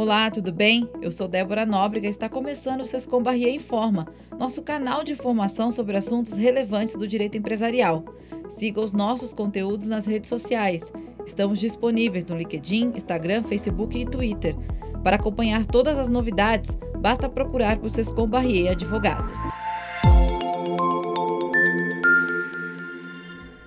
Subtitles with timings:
[0.00, 0.88] Olá, tudo bem?
[1.02, 4.06] Eu sou Débora Nóbrega e está começando o Sescom Barrier Informa,
[4.38, 8.04] nosso canal de informação sobre assuntos relevantes do direito empresarial.
[8.48, 10.92] Siga os nossos conteúdos nas redes sociais.
[11.26, 14.54] Estamos disponíveis no LinkedIn, Instagram, Facebook e Twitter.
[15.02, 19.40] Para acompanhar todas as novidades, basta procurar por Sescom Barrier Advogados.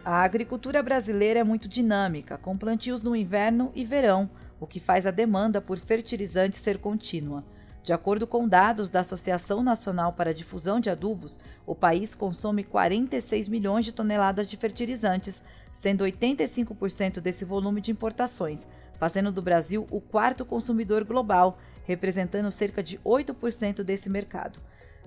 [0.05, 4.29] A agricultura brasileira é muito dinâmica, com plantios no inverno e verão,
[4.61, 7.43] o que faz a demanda por fertilizantes ser contínua.
[7.83, 12.63] De acordo com dados da Associação Nacional para a Difusão de Adubos, o país consome
[12.63, 15.43] 46 milhões de toneladas de fertilizantes,
[15.73, 18.67] sendo 85% desse volume de importações,
[18.99, 24.59] fazendo do Brasil o quarto consumidor global, representando cerca de 8% desse mercado.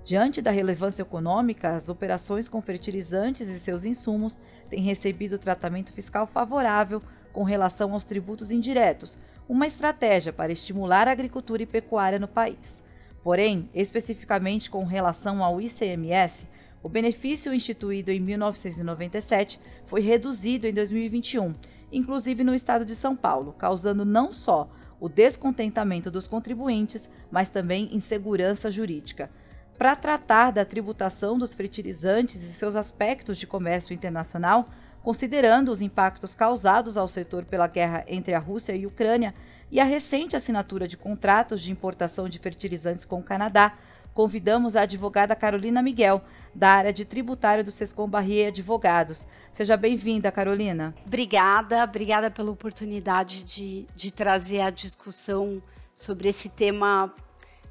[0.03, 4.37] Diante da relevância econômica, as operações com fertilizantes e seus insumos
[4.69, 7.01] têm recebido tratamento fiscal favorável
[7.35, 12.81] com relação aos tributos indiretos, uma estratégia para estimular a agricultura e pecuária no país.
[13.21, 16.47] Porém, especificamente com relação ao ICMS,
[16.81, 21.53] o benefício instituído em 1997 foi reduzido em 2021,
[21.91, 27.93] inclusive no estado de São Paulo, causando não só o descontentamento dos contribuintes, mas também
[27.93, 29.29] insegurança jurídica
[29.77, 34.69] para tratar da tributação dos fertilizantes e seus aspectos de comércio internacional,
[35.05, 39.35] considerando os impactos causados ao setor pela guerra entre a Rússia e a Ucrânia
[39.69, 43.77] e a recente assinatura de contratos de importação de fertilizantes com o Canadá,
[44.15, 46.23] convidamos a advogada Carolina Miguel,
[46.55, 49.27] da área de tributário do Sescom Barrier Advogados.
[49.53, 50.95] Seja bem-vinda, Carolina.
[51.05, 55.61] Obrigada, obrigada pela oportunidade de, de trazer a discussão
[55.93, 57.13] sobre esse tema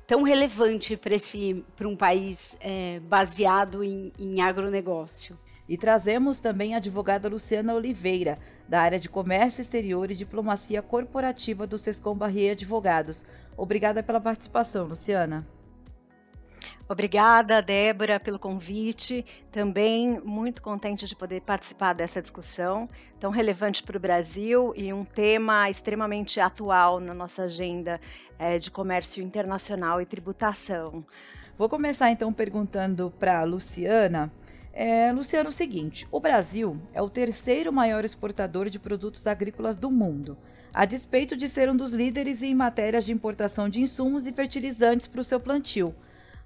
[0.06, 5.36] tão relevante para um país é, baseado em, em agronegócio.
[5.68, 11.66] E trazemos também a advogada Luciana Oliveira, da área de Comércio Exterior e Diplomacia Corporativa
[11.66, 13.24] do Sescom Barrier Advogados.
[13.56, 15.46] Obrigada pela participação, Luciana.
[16.86, 19.24] Obrigada, Débora, pelo convite.
[19.50, 22.88] Também muito contente de poder participar dessa discussão
[23.18, 27.98] tão relevante para o Brasil e um tema extremamente atual na nossa agenda
[28.38, 31.02] é, de comércio internacional e tributação.
[31.56, 34.30] Vou começar então perguntando para a Luciana.
[34.76, 39.88] É, Luciano, o seguinte: o Brasil é o terceiro maior exportador de produtos agrícolas do
[39.88, 40.36] mundo,
[40.72, 45.06] a despeito de ser um dos líderes em matérias de importação de insumos e fertilizantes
[45.06, 45.94] para o seu plantio.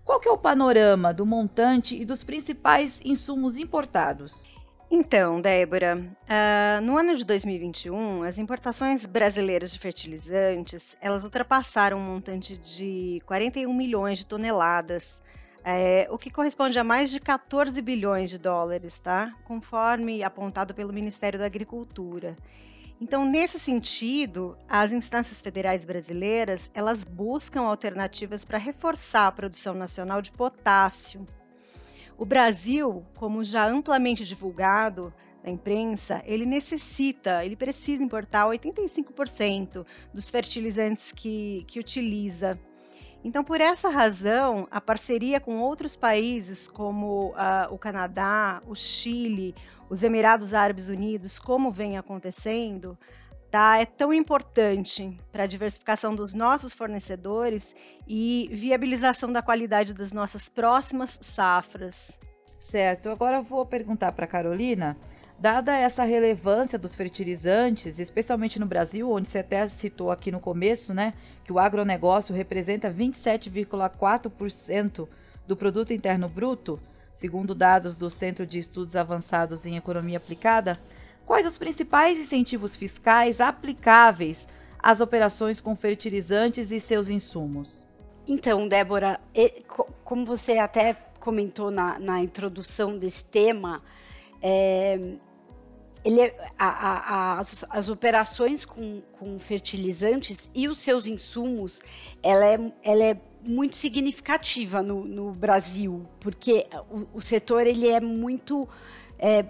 [0.05, 4.47] Qual que é o panorama do montante e dos principais insumos importados?
[4.91, 12.15] Então, Débora, uh, no ano de 2021, as importações brasileiras de fertilizantes, elas ultrapassaram um
[12.15, 15.21] montante de 41 milhões de toneladas,
[15.65, 19.35] é, o que corresponde a mais de 14 bilhões de dólares, tá?
[19.45, 22.37] Conforme apontado pelo Ministério da Agricultura.
[23.01, 30.21] Então, nesse sentido, as instâncias federais brasileiras, elas buscam alternativas para reforçar a produção nacional
[30.21, 31.25] de potássio.
[32.17, 35.15] O Brasil, como já amplamente divulgado
[35.45, 42.59] na imprensa, ele necessita, ele precisa importar 85% dos fertilizantes que, que utiliza.
[43.25, 49.55] Então, por essa razão, a parceria com outros países como uh, o Canadá, o Chile,
[49.91, 52.97] os Emirados Árabes Unidos, como vem acontecendo,
[53.51, 57.75] tá, é tão importante para a diversificação dos nossos fornecedores
[58.07, 62.19] e viabilização da qualidade das nossas próximas safras.
[62.59, 63.09] Certo.
[63.09, 64.97] Agora eu vou perguntar para Carolina,
[65.39, 70.93] dada essa relevância dos fertilizantes, especialmente no Brasil, onde você até citou aqui no começo,
[70.93, 75.09] né, que o agronegócio representa 27,4%
[75.47, 76.81] do produto interno bruto,
[77.19, 80.79] Segundo dados do Centro de Estudos Avançados em Economia Aplicada,
[81.27, 84.47] quais os principais incentivos fiscais aplicáveis
[84.79, 87.85] às operações com fertilizantes e seus insumos?
[88.25, 89.19] Então, Débora,
[90.05, 93.83] como você até comentou na, na introdução desse tema,
[94.41, 95.17] é,
[96.05, 101.81] ele, é, a, a, as, as, operações com, com, fertilizantes e os seus insumos,
[102.23, 108.01] ela é, ela é muito significativa no, no Brasil, porque o, o, setor ele é
[108.01, 108.69] muito
[109.19, 109.47] é,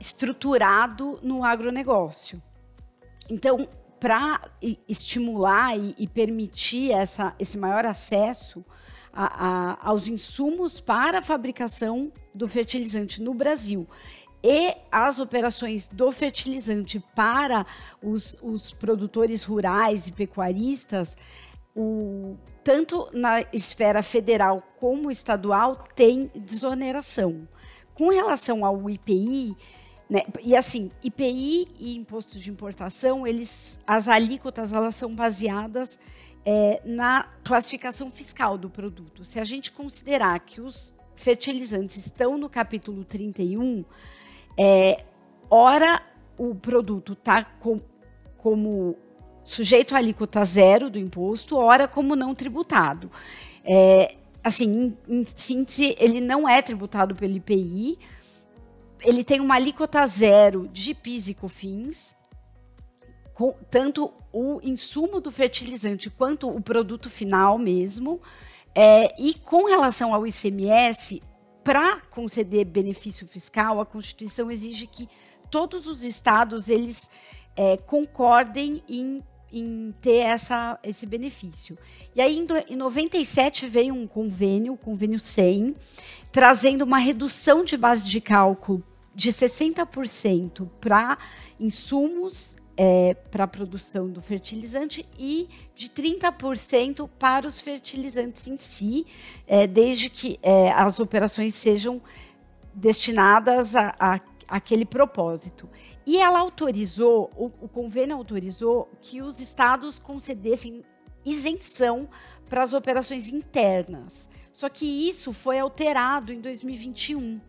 [0.00, 2.42] estruturado no agronegócio.
[3.30, 3.68] Então,
[3.98, 4.40] para
[4.88, 8.64] estimular e, e, permitir essa, esse maior acesso
[9.12, 13.86] a, aos insumos para a fabricação do fertilizante no Brasil
[14.42, 17.64] e as operações do fertilizante para
[18.02, 21.16] os, os produtores rurais e pecuaristas,
[21.76, 27.46] o, tanto na esfera federal como estadual, tem desoneração.
[27.94, 29.56] Com relação ao IPI,
[30.10, 30.24] Né?
[30.42, 35.98] E assim, IPI e imposto de importação, eles, as alíquotas elas são baseadas
[36.44, 39.24] é, na classificação fiscal do produto.
[39.24, 43.84] Se a gente considerar que os fertilizantes estão no capítulo 31,
[44.58, 45.04] é,
[45.50, 46.02] ora
[46.38, 47.80] o produto está com,
[48.36, 48.96] como
[49.44, 53.10] sujeito à alíquota zero do imposto, ora como não tributado.
[53.64, 57.98] É, assim, em, em síntese, ele não é tributado pelo IPI,
[59.04, 62.16] ele tem uma alíquota zero de PIS e COFINS,
[63.34, 68.20] com, tanto o insumo do fertilizante quanto o produto final mesmo.
[68.74, 71.22] É, e com relação ao ICMS,
[71.62, 75.08] para conceder benefício fiscal, a Constituição exige que
[75.50, 77.10] todos os estados eles
[77.54, 79.22] é, concordem em,
[79.52, 81.78] em, ter essa, esse benefício.
[82.14, 85.76] E aí, em, em 97, veio um convênio, o convênio 100,
[86.32, 88.82] trazendo uma redução de base de cálculo
[89.14, 91.18] de 60% para
[91.60, 99.06] insumos é, para a produção do fertilizante e de 30% para os fertilizantes em si,
[99.46, 102.02] é, desde que é, as operações sejam
[102.74, 105.70] destinadas a, a, aquele propósito.
[106.04, 110.84] E ela autorizou, o, o convênio autorizou que os estados concedessem
[111.24, 112.08] isenção
[112.48, 114.28] para as operações internas.
[114.50, 117.40] Só que isso foi alterado em 2021.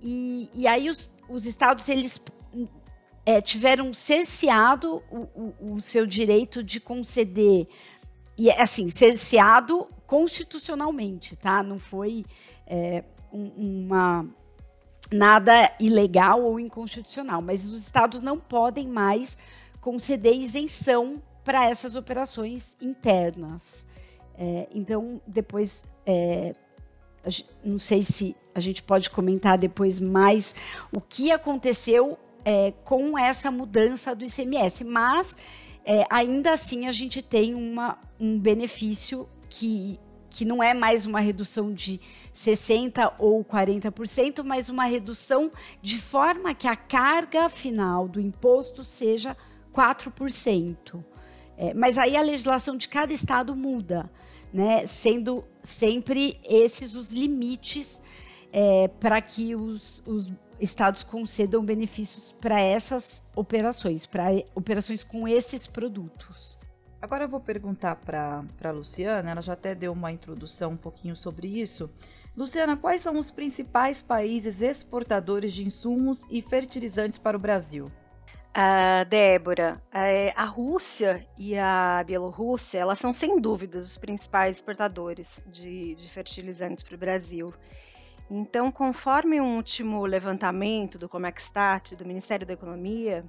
[0.00, 2.16] E, e aí os, os estados eles
[3.28, 7.68] é, tiveram cerceado o, o, o, seu direito de conceder
[8.38, 11.62] e assim cerceado constitucionalmente, tá?
[11.62, 12.24] Não foi
[12.66, 14.26] é, um, uma
[15.12, 19.36] nada ilegal ou inconstitucional, mas os estados não podem mais
[19.78, 23.86] conceder isenção para essas operações internas.
[24.38, 26.54] É, então, depois é,
[27.62, 30.54] não sei se a gente pode comentar depois mais
[30.90, 35.36] o que aconteceu é, com essa mudança do ICMS, mas
[35.84, 39.98] é, ainda assim a gente tem uma, um benefício que,
[40.28, 42.00] que não é mais uma redução de
[42.34, 45.50] 60% ou 40%, mas uma redução
[45.80, 49.36] de forma que a carga final do imposto seja
[49.74, 51.02] 4%.
[51.56, 54.10] É, mas aí a legislação de cada estado muda
[54.52, 58.02] né, sendo sempre esses os limites
[58.52, 65.66] é, para que os, os estados concedam benefícios para essas operações, para operações com esses
[65.66, 66.58] produtos.
[67.00, 71.14] Agora eu vou perguntar para a Luciana, ela já até deu uma introdução um pouquinho
[71.14, 71.88] sobre isso.
[72.36, 77.90] Luciana, quais são os principais países exportadores de insumos e fertilizantes para o Brasil?
[78.56, 85.40] Uh, Débora, uh, a Rússia e a Bielorrússia, elas são sem dúvidas os principais exportadores
[85.46, 87.54] de, de fertilizantes para o Brasil.
[88.30, 93.24] Então, conforme um último levantamento do Comextat, do Ministério da Economia,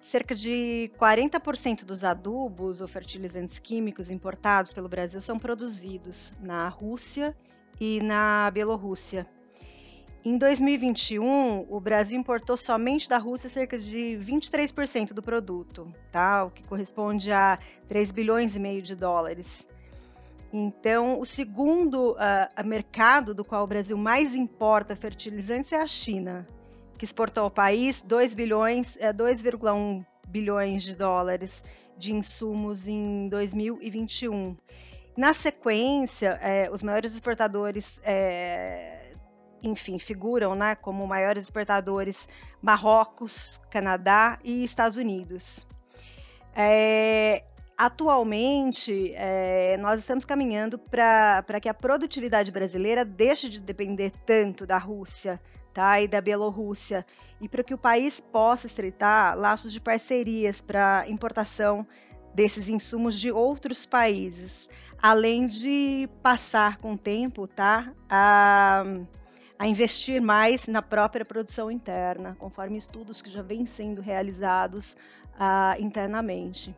[0.00, 7.36] cerca de 40% dos adubos ou fertilizantes químicos importados pelo Brasil são produzidos na Rússia
[7.78, 9.26] e na Bielorrússia.
[10.24, 16.44] Em 2021, o Brasil importou somente da Rússia cerca de 23% do produto, tá?
[16.44, 19.66] o que corresponde a 3 bilhões e meio de dólares.
[20.56, 26.46] Então, o segundo uh, mercado do qual o Brasil mais importa fertilizantes é a China,
[26.96, 31.60] que exportou ao país 2 bilhões, uh, 2,1 bilhões de dólares
[31.98, 34.56] de insumos em 2021.
[35.16, 39.12] Na sequência, eh, os maiores exportadores eh,
[39.60, 42.28] enfim, figuram né, como maiores exportadores
[42.62, 45.66] Marrocos, Canadá e Estados Unidos.
[46.54, 47.42] É,
[47.76, 54.78] atualmente, é, nós estamos caminhando para que a produtividade brasileira deixe de depender tanto da
[54.78, 55.40] Rússia
[55.72, 57.04] tá, e da Bielorrússia,
[57.40, 61.86] e para que o país possa estreitar laços de parcerias para importação
[62.32, 64.68] desses insumos de outros países,
[65.02, 68.84] além de passar com o tempo tá, a
[69.58, 74.96] a investir mais na própria produção interna, conforme estudos que já vêm sendo realizados
[75.34, 76.76] uh, internamente.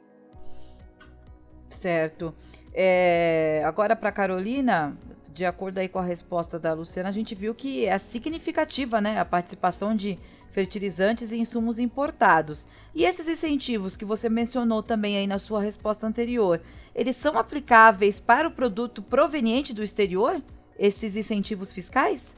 [1.77, 2.35] Certo.
[2.73, 4.97] É, agora para Carolina,
[5.33, 9.21] de acordo aí com a resposta da Luciana, a gente viu que é significativa, né,
[9.21, 10.19] a participação de
[10.53, 12.67] fertilizantes e insumos importados.
[12.95, 16.63] E esses incentivos que você mencionou também aí na sua resposta anterior,
[16.95, 20.43] eles são aplicáveis para o produto proveniente do exterior?
[20.79, 22.35] Esses incentivos fiscais?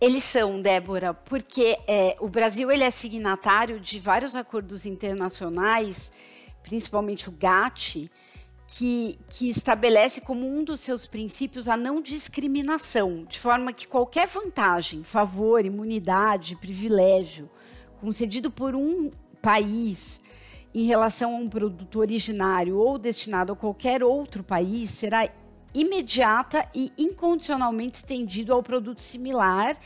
[0.00, 6.10] Eles são, Débora, porque é, o Brasil ele é signatário de vários acordos internacionais,
[6.70, 8.08] principalmente o GATT,
[8.64, 14.28] que, que estabelece como um dos seus princípios a não discriminação, de forma que qualquer
[14.28, 17.50] vantagem, favor, imunidade, privilégio
[18.00, 19.10] concedido por um
[19.42, 20.22] país
[20.72, 25.28] em relação a um produto originário ou destinado a qualquer outro país será
[25.74, 29.76] imediata e incondicionalmente estendido ao produto similar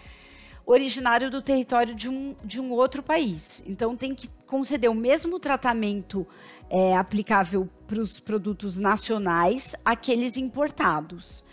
[0.66, 3.62] originário do território de um, de um outro país.
[3.66, 6.24] Então, tem que conceder o mesmo tratamento
[6.70, 11.44] é, aplicável para os produtos nacionais àqueles importados.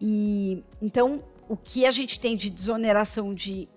[0.00, 3.68] E então, o que a gente tem de desoneração de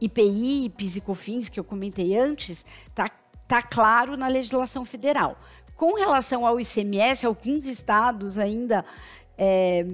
[0.00, 3.08] IPI, IPs e COFINS, que eu comentei antes, está
[3.48, 5.36] tá claro na legislação federal.
[5.74, 8.84] Com relação ao ICMS, alguns estados ainda
[9.36, 9.84] é,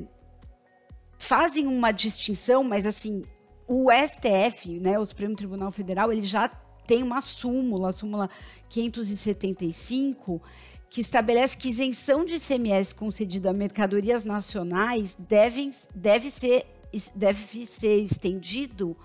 [1.16, 3.24] fazem uma distinção, mas assim,
[3.66, 6.50] o STF, né, o Supremo Tribunal Federal, ele já
[6.90, 8.28] tem uma súmula, a súmula
[8.68, 10.42] 575,
[10.88, 16.66] que estabelece que isenção de ICMS concedida a mercadorias nacionais devem, deve, ser,
[17.14, 18.96] deve ser estendido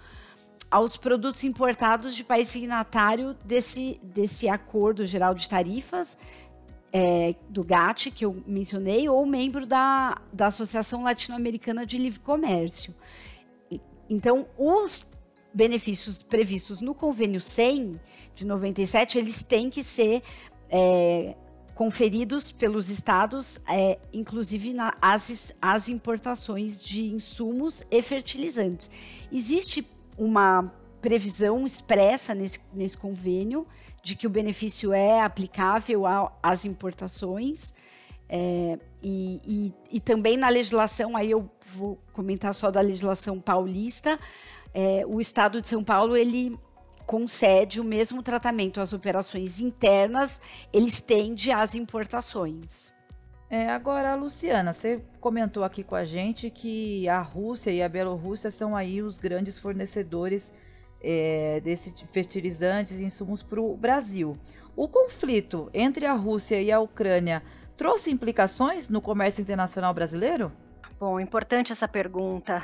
[0.71, 6.17] aos produtos importados de país signatário desse, desse acordo geral de tarifas
[6.91, 12.95] é, do GATT, que eu mencionei, ou membro da, da Associação Latino-Americana de Livre Comércio.
[14.09, 15.05] Então, os
[15.55, 17.99] benefícios previstos no convênio 100
[18.35, 20.21] de 97, eles têm que ser
[20.69, 21.33] é,
[21.73, 28.91] conferidos pelos estados, é, inclusive na, as, as importações de insumos e fertilizantes.
[29.31, 30.69] Existe uma
[31.01, 33.65] previsão expressa nesse, nesse convênio
[34.03, 36.03] de que o benefício é aplicável
[36.43, 37.73] às importações.
[38.27, 44.19] É, e, e, e, também na legislação, aí eu vou comentar só da legislação paulista,
[44.75, 46.59] é, o Estado de São Paulo ele
[47.05, 50.41] concede o mesmo tratamento às operações internas,
[50.73, 52.93] ele estende às importações.
[53.49, 58.51] É, agora, Luciana, você comentou aqui com a gente que a Rússia e a Bielorrússia
[58.51, 60.53] são aí os grandes fornecedores
[61.01, 64.37] é, desses fertilizantes e insumos para o Brasil.
[64.75, 67.41] O conflito entre a Rússia e a Ucrânia
[67.77, 70.51] trouxe implicações no comércio internacional brasileiro?
[70.99, 72.61] Bom, importante essa pergunta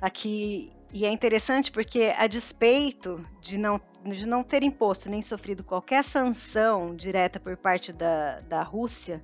[0.00, 0.72] aqui.
[0.98, 6.02] E é interessante porque, a despeito de não, de não ter imposto nem sofrido qualquer
[6.02, 9.22] sanção direta por parte da, da Rússia,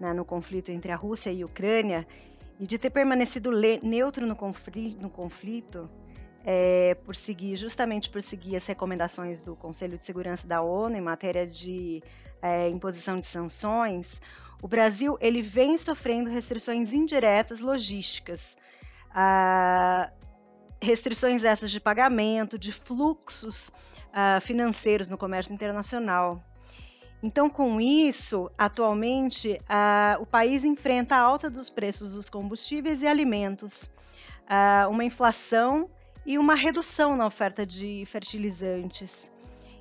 [0.00, 2.04] né, no conflito entre a Rússia e a Ucrânia,
[2.58, 3.52] e de ter permanecido
[3.84, 5.88] neutro no conflito, no conflito
[6.44, 11.00] é, por seguir, justamente por seguir as recomendações do Conselho de Segurança da ONU em
[11.00, 12.02] matéria de
[12.42, 14.20] é, imposição de sanções,
[14.60, 18.56] o Brasil ele vem sofrendo restrições indiretas logísticas,
[19.14, 20.10] ah,
[20.82, 23.70] restrições essas de pagamento, de fluxos
[24.12, 26.42] ah, financeiros no comércio internacional.
[27.22, 33.06] Então, com isso, atualmente, ah, o país enfrenta a alta dos preços dos combustíveis e
[33.06, 33.88] alimentos,
[34.48, 35.88] ah, uma inflação
[36.26, 39.30] e uma redução na oferta de fertilizantes.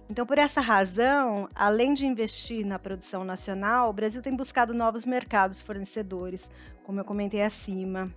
[0.07, 5.05] Então, por essa razão, além de investir na produção nacional, o Brasil tem buscado novos
[5.05, 6.51] mercados fornecedores,
[6.83, 8.13] como eu comentei acima.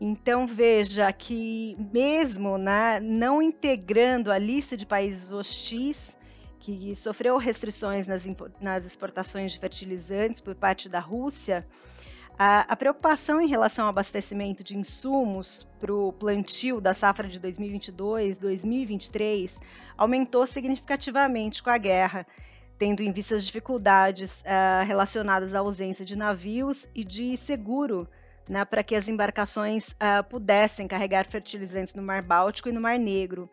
[0.00, 6.16] Então, veja que, mesmo né, não integrando a lista de países hostis,
[6.60, 8.24] que sofreu restrições nas,
[8.60, 11.66] nas exportações de fertilizantes por parte da Rússia,
[12.38, 17.40] a, a preocupação em relação ao abastecimento de insumos para o plantio da safra de
[17.40, 19.58] 2022-2023
[19.96, 22.24] aumentou significativamente com a guerra,
[22.78, 28.08] tendo em vista as dificuldades uh, relacionadas à ausência de navios e de seguro
[28.48, 32.98] né, para que as embarcações uh, pudessem carregar fertilizantes no Mar Báltico e no Mar
[32.98, 33.48] Negro.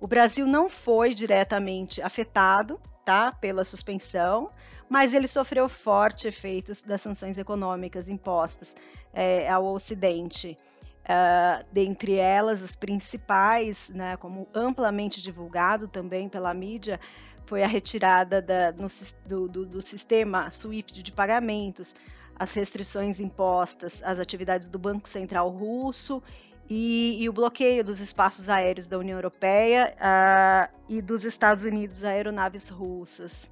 [0.00, 4.50] O Brasil não foi diretamente afetado tá, pela suspensão,
[4.88, 8.76] mas ele sofreu forte efeitos das sanções econômicas impostas
[9.14, 10.58] é, ao Ocidente.
[11.02, 17.00] Uh, dentre elas, as principais, né, como amplamente divulgado também pela mídia,
[17.46, 18.86] foi a retirada da, no,
[19.26, 21.94] do, do, do, sistema SWIFT de pagamentos,
[22.42, 26.20] as restrições impostas às atividades do Banco Central Russo
[26.68, 32.02] e, e o bloqueio dos espaços aéreos da União Europeia uh, e dos Estados Unidos
[32.02, 33.48] a aeronaves russas.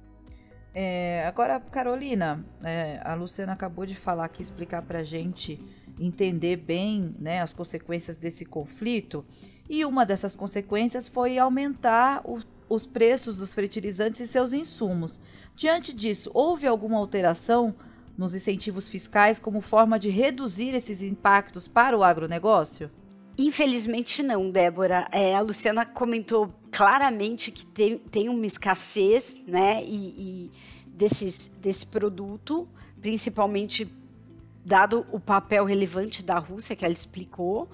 [0.75, 5.57] É, agora, Carolina, é, a Luciana acabou de falar aqui, explicar para a gente
[5.97, 9.23] entender bem né, as consequências desse conflito.
[9.69, 15.21] E uma dessas consequências foi aumentar o, os preços dos fertilizantes e seus insumos.
[15.55, 17.73] Diante disso, houve alguma alteração
[18.17, 22.89] nos incentivos fiscais como forma de reduzir esses impactos para o agronegócio?
[23.37, 25.07] Infelizmente não, Débora.
[25.11, 29.83] É, a Luciana comentou claramente que tem, tem uma escassez, né?
[29.83, 30.51] E, e
[30.87, 32.67] desses, desse produto,
[33.01, 33.91] principalmente
[34.63, 37.69] dado o papel relevante da Rússia, que ela explicou,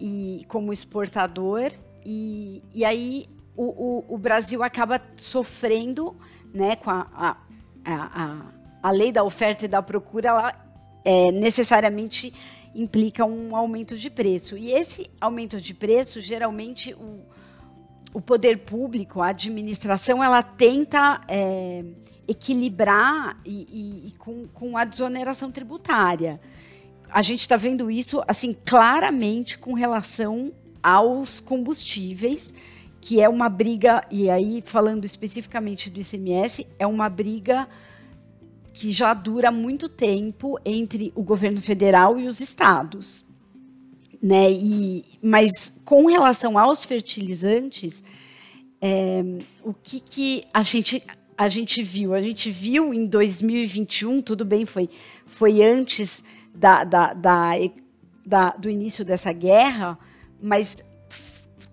[0.00, 1.70] e como exportador,
[2.04, 3.64] e, e aí o,
[4.08, 6.16] o, o Brasil acaba sofrendo
[6.52, 7.36] né, com a, a,
[7.84, 8.46] a,
[8.84, 10.54] a, lei da oferta e da procura, ela
[11.02, 12.32] é, necessariamente
[12.74, 14.58] implica um aumento de preço.
[14.58, 17.20] E esse aumento de preço, geralmente, o,
[18.12, 21.82] o poder público, a administração, ela tenta é,
[22.28, 26.38] equilibrar e, e, e com, com a desoneração tributária.
[27.10, 32.52] A gente está vendo isso assim claramente com relação aos combustíveis,
[33.00, 37.66] que é uma briga, e aí falando especificamente do ICMS, é uma briga
[38.74, 43.24] que já dura muito tempo entre o governo federal e os estados.
[44.20, 44.50] Né?
[44.50, 48.02] E, mas com relação aos fertilizantes,
[48.80, 49.22] é,
[49.62, 51.02] o que, que a gente
[51.36, 52.14] a gente viu?
[52.14, 54.88] A gente viu em 2021, tudo bem, foi,
[55.26, 56.22] foi antes
[56.54, 57.52] da, da, da,
[58.24, 59.98] da do início dessa guerra,
[60.40, 60.82] mas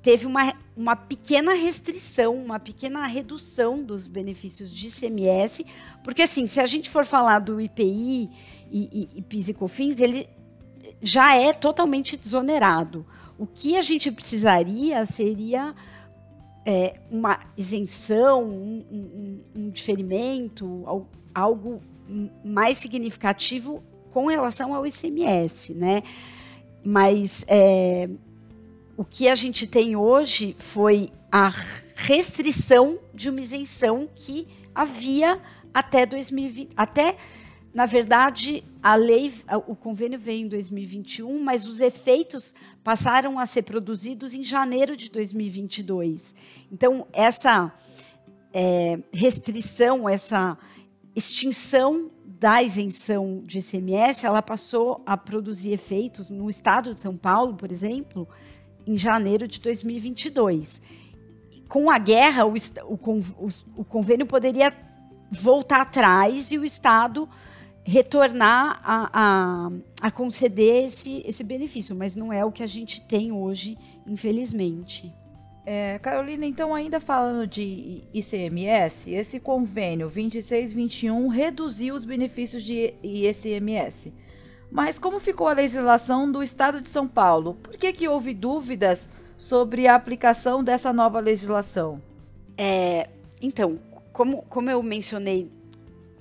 [0.02, 5.66] teve uma, uma pequena restrição, uma pequena redução dos benefícios de ICMS,
[6.04, 8.30] porque assim, se a gente for falar do IPI
[8.72, 10.28] e, e, e PIS e COFINS, ele
[11.02, 13.06] já é totalmente desonerado.
[13.38, 15.74] O que a gente precisaria seria
[16.66, 20.84] é, uma isenção, um, um, um diferimento,
[21.34, 21.82] algo
[22.44, 26.04] mais significativo com relação ao ICMS, né?
[26.84, 28.10] Mas é,
[29.02, 31.52] o que a gente tem hoje foi a
[31.96, 35.42] restrição de uma isenção que havia
[35.74, 37.18] até 2020, até
[37.74, 39.34] na verdade, a lei,
[39.66, 42.54] o convênio veio em 2021, mas os efeitos
[42.84, 46.36] passaram a ser produzidos em janeiro de 2022.
[46.72, 47.74] Então, essa
[48.54, 50.56] é, restrição, essa
[51.16, 57.56] extinção da isenção de ICMS, ela passou a produzir efeitos no estado de São Paulo,
[57.56, 58.28] por exemplo,
[58.86, 60.82] em janeiro de 2022.
[61.68, 64.74] Com a guerra, o, o, o convênio poderia
[65.32, 67.30] voltar atrás e o Estado
[67.84, 69.72] retornar a, a,
[70.02, 75.12] a, conceder esse, esse benefício, mas não é o que a gente tem hoje, infelizmente.
[75.66, 84.14] É, Carolina, então, ainda falando de ICMS, esse convênio 2621 reduziu os benefícios de ICMS.
[84.72, 87.56] Mas como ficou a legislação do Estado de São Paulo?
[87.56, 92.02] Por que, que houve dúvidas sobre a aplicação dessa nova legislação?
[92.58, 93.10] É,
[93.42, 93.80] então,
[94.14, 95.52] como, como eu mencionei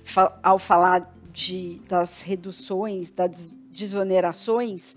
[0.03, 4.95] fa ao falar de, das reduções, das desonerações,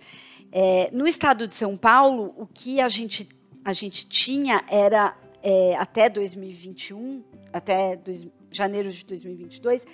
[0.50, 3.28] é, no estado de São Paulo, o que a gente,
[3.64, 9.86] a gente tinha era, é, até 2021, até dois, janeiro de 2022,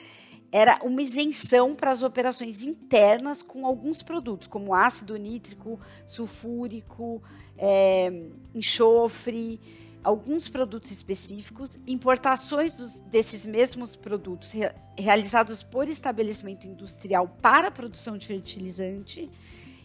[0.53, 7.23] era uma isenção para as operações internas com alguns produtos, como ácido nítrico, sulfúrico,
[7.57, 8.13] é,
[8.55, 9.61] enxofre,
[10.03, 18.17] alguns produtos específicos, importações dos, desses mesmos produtos re, realizados por estabelecimento industrial para produção
[18.17, 19.31] de fertilizante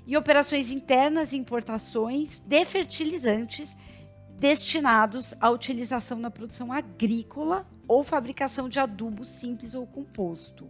[0.08, 3.75] e operações internas e importações de fertilizantes
[4.39, 10.67] destinados à utilização na produção agrícola ou fabricação de adubo simples ou composto.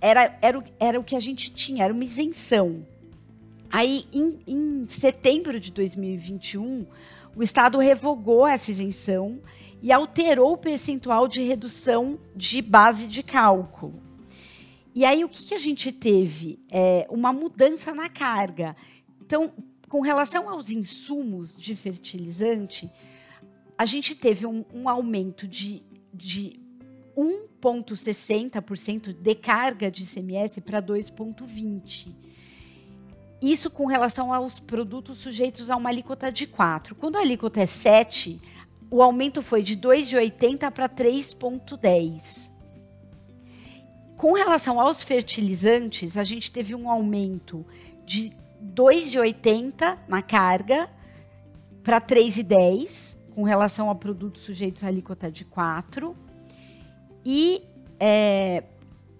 [0.00, 2.86] Era, era, era o que a gente tinha, era uma isenção.
[3.70, 6.86] Aí, em, em setembro de 2021,
[7.34, 9.40] o Estado revogou essa isenção
[9.82, 14.02] e alterou o percentual de redução de base de cálculo.
[14.94, 16.58] E aí o que, que a gente teve?
[16.70, 18.74] É, uma mudança na carga.
[19.20, 19.52] Então,
[19.88, 22.90] com relação aos insumos de fertilizante,
[23.78, 26.60] a gente teve um, um aumento de, de
[27.16, 32.14] 1,60% de carga de ICMS para 2,20%.
[33.40, 36.94] Isso com relação aos produtos sujeitos a uma alíquota de 4.
[36.94, 38.40] Quando a alíquota é 7,
[38.90, 42.50] o aumento foi de 2,80 para 3,10.
[44.16, 47.66] Com relação aos fertilizantes, a gente teve um aumento
[48.06, 48.32] de
[48.74, 50.88] 2,80 na carga
[51.82, 56.16] para 3,10 com relação a produtos sujeitos à alíquota de 4.
[57.24, 57.62] E
[58.00, 58.64] é,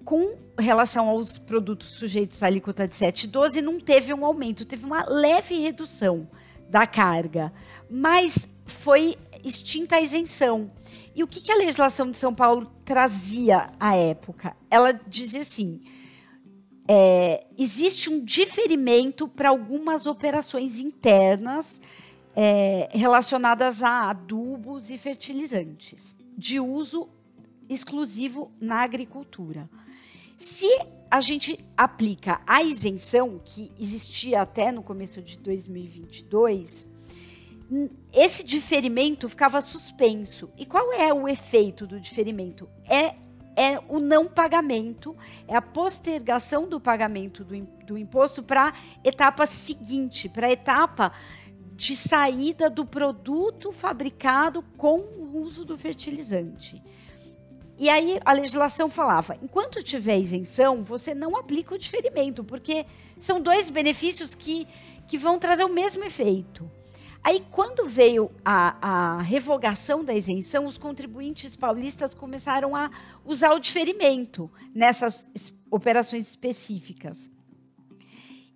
[0.04, 5.04] com relação aos produtos sujeitos à alíquota de 7,12, não teve um aumento, teve uma
[5.04, 6.28] leve redução
[6.68, 7.52] da carga,
[7.90, 10.70] mas foi extinta a isenção.
[11.14, 14.56] E o que, que a legislação de São Paulo trazia à época?
[14.70, 15.80] Ela dizia assim:
[16.88, 21.80] é, existe um diferimento para algumas operações internas
[22.34, 27.08] é, relacionadas a adubos e fertilizantes, de uso
[27.68, 29.68] exclusivo na agricultura.
[30.38, 30.68] Se
[31.10, 36.88] a gente aplica a isenção, que existia até no começo de 2022,
[38.12, 40.50] esse diferimento ficava suspenso.
[40.56, 42.68] E qual é o efeito do diferimento?
[42.84, 43.14] É,
[43.56, 45.16] é o não pagamento,
[45.48, 51.12] é a postergação do pagamento do, do imposto para a etapa seguinte, para a etapa
[51.72, 56.82] de saída do produto fabricado com o uso do fertilizante.
[57.78, 63.40] E aí a legislação falava: enquanto tiver isenção, você não aplica o diferimento, porque são
[63.40, 64.66] dois benefícios que,
[65.06, 66.70] que vão trazer o mesmo efeito.
[67.22, 72.90] Aí, quando veio a, a revogação da isenção, os contribuintes paulistas começaram a
[73.24, 75.30] usar o diferimento nessas
[75.70, 77.30] operações específicas.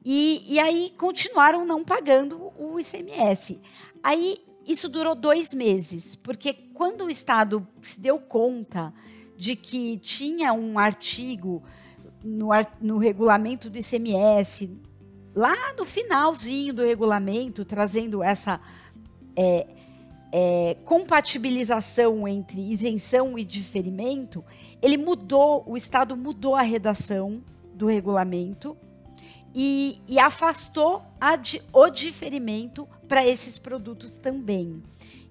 [0.04, 3.60] E, e aí continuaram não pagando o ICMS.
[4.02, 8.94] Aí isso durou dois meses, porque quando o Estado se deu conta
[9.36, 11.62] de que tinha um artigo
[12.22, 12.48] no,
[12.80, 14.70] no regulamento do ICMS,
[15.34, 18.60] lá no finalzinho do regulamento, trazendo essa
[19.36, 19.66] é,
[20.32, 24.44] é, compatibilização entre isenção e diferimento,
[24.80, 27.42] ele mudou, o Estado mudou a redação
[27.74, 28.76] do regulamento
[29.54, 31.38] e, e afastou a,
[31.72, 34.82] o diferimento para esses produtos também.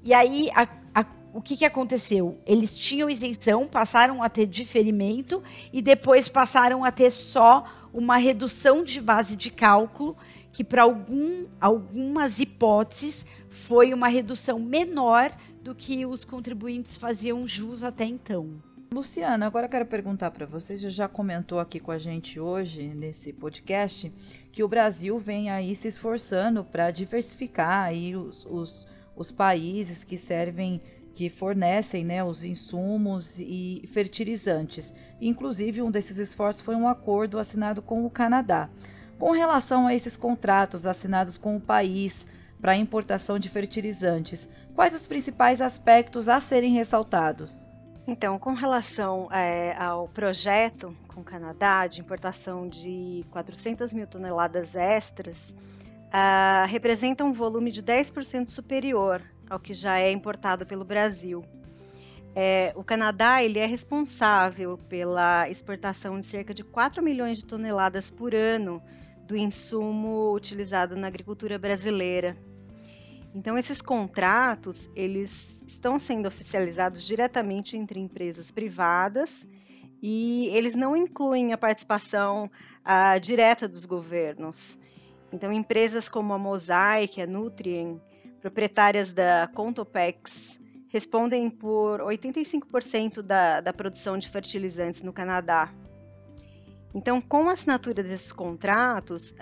[0.03, 2.37] E aí, a, a, o que, que aconteceu?
[2.45, 8.83] Eles tinham isenção, passaram a ter diferimento e depois passaram a ter só uma redução
[8.83, 10.15] de base de cálculo,
[10.51, 17.83] que para algum, algumas hipóteses foi uma redução menor do que os contribuintes faziam jus
[17.83, 18.61] até então.
[18.91, 23.31] Luciana, agora eu quero perguntar para vocês, já comentou aqui com a gente hoje nesse
[23.31, 24.11] podcast
[24.51, 30.17] que o Brasil vem aí se esforçando para diversificar aí os, os, os países que
[30.17, 30.81] servem
[31.13, 34.93] que fornecem né, os insumos e fertilizantes.
[35.19, 38.69] Inclusive, um desses esforços foi um acordo assinado com o Canadá.
[39.17, 42.25] Com relação a esses contratos assinados com o país
[42.61, 47.67] para importação de fertilizantes, quais os principais aspectos a serem ressaltados?
[48.07, 54.73] Então, com relação é, ao projeto com o Canadá de importação de 400 mil toneladas
[54.73, 55.53] extras,
[56.07, 61.43] uh, representa um volume de 10% superior ao que já é importado pelo Brasil.
[62.35, 68.11] É, o Canadá ele é responsável pela exportação de cerca de 4 milhões de toneladas
[68.11, 68.81] por ano
[69.27, 72.37] do insumo utilizado na agricultura brasileira.
[73.33, 79.45] Então esses contratos eles estão sendo oficializados diretamente entre empresas privadas
[80.01, 82.49] e eles não incluem a participação
[82.85, 84.79] uh, direta dos governos.
[85.31, 88.01] Então empresas como a Mosaic, a Nutrien,
[88.41, 95.71] proprietárias da Contopex, respondem por 85% da, da produção de fertilizantes no Canadá.
[96.93, 99.35] Então, com a assinatura desses contratos, uh,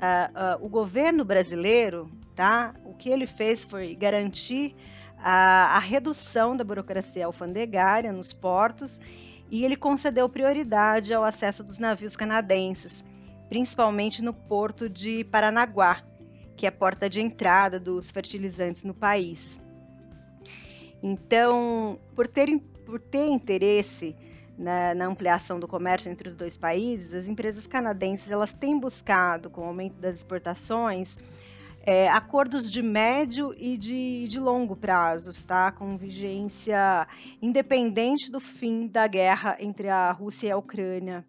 [0.62, 2.75] uh, o governo brasileiro tá?
[2.86, 4.75] O que ele fez foi garantir
[5.17, 9.01] a, a redução da burocracia alfandegária nos portos
[9.49, 13.03] e ele concedeu prioridade ao acesso dos navios canadenses,
[13.49, 16.03] principalmente no porto de Paranaguá,
[16.58, 19.60] que é a porta de entrada dos fertilizantes no país.
[21.02, 24.15] Então, por ter, por ter interesse
[24.58, 29.52] na, na, ampliação do comércio entre os dois países, as empresas canadenses elas têm buscado,
[29.52, 31.15] com o aumento das exportações,
[31.84, 35.72] é, acordos de médio e de, de longo prazos, tá?
[35.72, 37.08] com vigência
[37.39, 41.24] independente do fim da guerra entre a Rússia e a Ucrânia.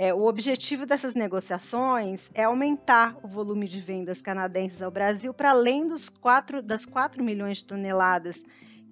[0.00, 5.50] É, o objetivo dessas negociações é aumentar o volume de vendas canadenses ao Brasil para
[5.50, 8.40] além dos 4, das 4 milhões de toneladas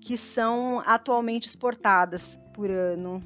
[0.00, 3.22] que são atualmente exportadas por ano.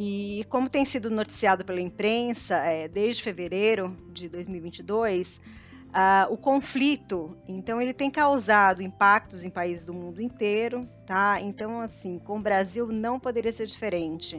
[0.00, 5.40] E como tem sido noticiado pela imprensa, é, desde fevereiro de 2022,
[5.86, 11.40] Uh, o conflito, então, ele tem causado impactos em países do mundo inteiro, tá?
[11.40, 14.36] Então, assim, com o Brasil não poderia ser diferente,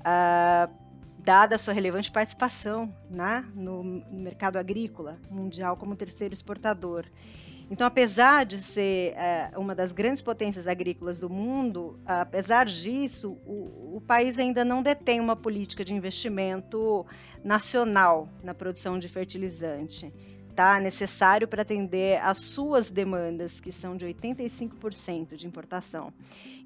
[0.00, 0.79] uh,
[1.22, 7.04] dada a sua relevante participação né, no, mercado agrícola mundial como terceiro exportador.
[7.70, 9.14] Então, apesar de ser
[9.54, 14.82] uh, uma das grandes potências agrícolas do mundo, apesar disso, o, o, país ainda não
[14.82, 17.06] detém uma política de investimento
[17.44, 20.12] nacional na produção de fertilizante
[20.60, 20.78] tá?
[20.78, 26.12] necessário para atender às suas demandas, que são de 85% de importação.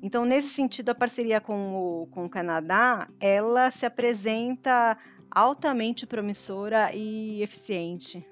[0.02, 4.98] Então, nesse sentido, a parceria com o, com o Canadá, ela se apresenta
[5.30, 8.26] altamente promissora e eficiente.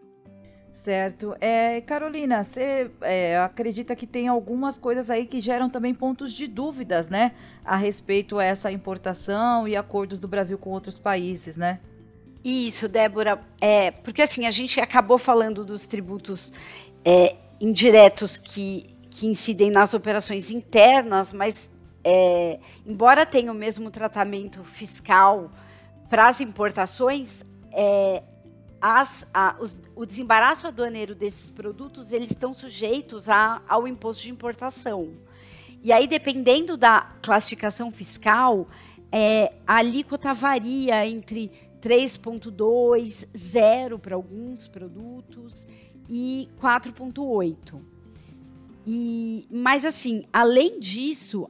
[0.72, 1.36] Certo.
[1.40, 6.48] É, Carolina, você é, acredita que tem algumas coisas aí que geram também pontos de
[6.48, 7.32] dúvidas, né?
[7.64, 11.78] A respeito a essa importação e acordos do Brasil com outros países, né?
[12.44, 13.40] Isso, Débora.
[13.60, 16.52] É, porque assim, a gente acabou falando dos tributos
[17.04, 21.70] é, indiretos que, que incidem nas operações internas, mas
[22.02, 25.50] é, embora tenha o mesmo tratamento fiscal
[26.10, 28.22] para as importações, é,
[28.80, 34.30] as, a, os, o desembaraço aduaneiro desses produtos eles estão sujeitos a, ao imposto de
[34.30, 35.12] importação.
[35.84, 38.68] E aí, dependendo da classificação fiscal,
[39.10, 41.50] é, a alíquota varia entre
[41.82, 45.66] 3,2, 0 para alguns produtos
[46.08, 47.80] e 4,8.
[48.86, 51.48] E, mas assim, além disso,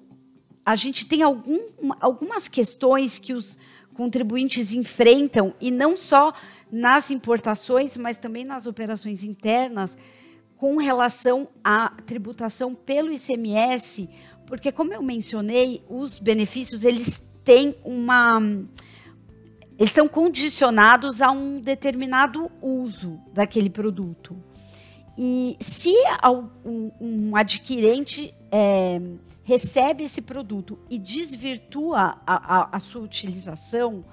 [0.65, 1.61] a gente tem algum,
[2.01, 3.59] algumas questões que os
[3.95, 6.33] contribuintes enfrentam, e não só
[6.71, 9.99] nas importações, mas também nas operações internas,
[10.57, 14.09] com relação à tributação pelo ICMS,
[14.47, 18.41] porque, como eu mencionei, os benefícios eles têm uma.
[19.83, 24.37] Eles estão condicionados a um determinado uso daquele produto.
[25.19, 25.93] E se
[27.01, 29.01] um, adquirente é,
[29.43, 34.05] recebe esse produto e desvirtua a, a, a sua utilização,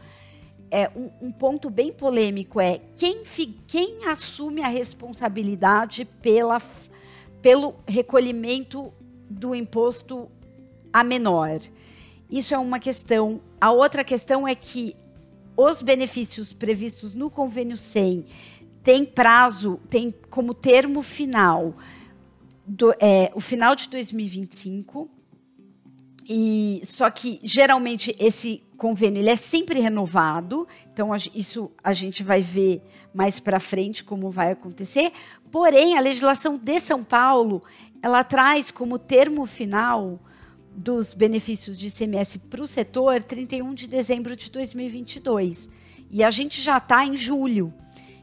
[0.71, 3.21] é, um, um, ponto bem polêmico é quem,
[3.67, 6.60] quem assume a responsabilidade pela,
[7.43, 8.91] pelo recolhimento
[9.29, 10.32] do imposto
[10.91, 11.62] a menor.
[12.27, 13.39] Isso é uma questão.
[13.62, 14.95] A outra questão é que
[15.60, 18.26] os benefícios previstos no convênio 100
[18.82, 21.76] têm prazo, tem como termo final
[22.65, 25.10] do, é, o final de 2025
[26.30, 32.41] e só que geralmente esse convênio ele é sempre renovado, então isso a gente vai
[32.41, 32.82] ver
[33.13, 35.12] mais para frente como vai acontecer.
[35.52, 37.62] Porém, a legislação de São Paulo
[38.02, 40.19] ela traz como termo final
[40.80, 45.70] dos benefícios de ICMS para o setor 31 de dezembro de 2022
[46.10, 47.74] e a gente já está em julho,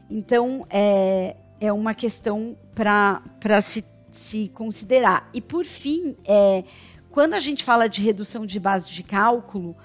[0.09, 3.21] então é, é uma questão para
[3.61, 5.29] se, se considerar.
[5.35, 6.63] E por fim, é,
[7.11, 9.77] quando a gente fala de redução de base de cálculo,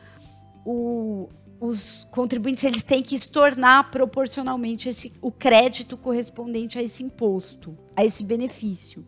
[0.64, 1.28] o,
[1.60, 8.02] os contribuintes eles têm que estornar proporcionalmente esse, o crédito correspondente a esse imposto, a
[8.02, 9.04] esse benefício.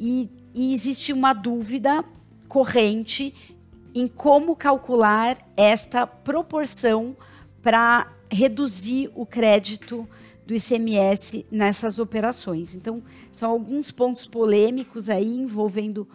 [0.00, 2.02] E, e existe uma dúvida
[2.48, 3.34] corrente
[3.94, 7.16] em como calcular esta proporção
[7.62, 10.08] para reduzir o crédito
[10.46, 12.74] do ICMS nessas operações.
[12.74, 13.02] Então,
[13.32, 16.06] são alguns pontos polêmicos aí envolvendo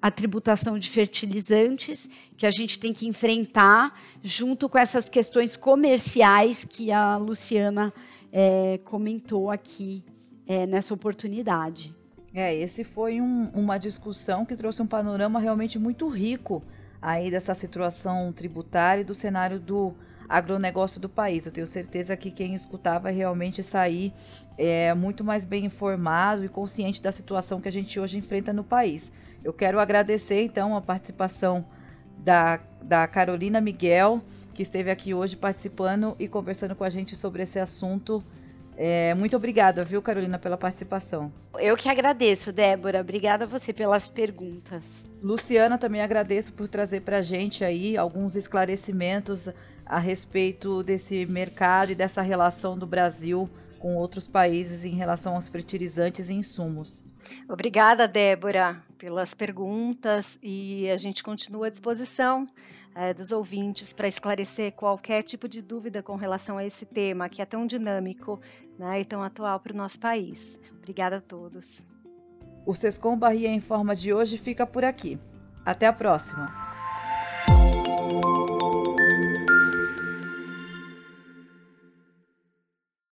[0.00, 6.64] a tributação de fertilizantes, que a gente tem que enfrentar, junto com essas questões comerciais
[6.64, 7.92] que a Luciana
[8.32, 10.04] é, comentou aqui
[10.46, 11.95] é, nessa oportunidade.
[12.38, 16.62] É, esse foi um, uma discussão que trouxe um panorama realmente muito rico
[17.00, 19.94] aí dessa situação tributária e do cenário do
[20.28, 21.46] agronegócio do país.
[21.46, 24.12] Eu tenho certeza que quem escutar vai realmente sair
[24.58, 28.62] é, muito mais bem informado e consciente da situação que a gente hoje enfrenta no
[28.62, 29.10] país.
[29.42, 31.64] Eu quero agradecer então a participação
[32.18, 34.20] da, da Carolina Miguel,
[34.52, 38.22] que esteve aqui hoje participando e conversando com a gente sobre esse assunto.
[38.76, 41.32] É, muito obrigada, viu, Carolina, pela participação.
[41.58, 43.00] Eu que agradeço, Débora.
[43.00, 45.06] Obrigada a você pelas perguntas.
[45.22, 49.48] Luciana, também agradeço por trazer para a gente aí alguns esclarecimentos
[49.86, 55.48] a respeito desse mercado e dessa relação do Brasil com outros países em relação aos
[55.48, 57.06] fertilizantes e insumos.
[57.48, 62.46] Obrigada, Débora, pelas perguntas e a gente continua à disposição
[62.96, 67.42] é, dos ouvintes para esclarecer qualquer tipo de dúvida com relação a esse tema que
[67.42, 68.40] é tão dinâmico
[68.78, 70.58] né, e tão atual para o nosso país.
[70.78, 71.86] Obrigada a todos.
[72.64, 75.18] O Sescom Bahia em Forma de hoje fica por aqui.
[75.64, 76.65] Até a próxima!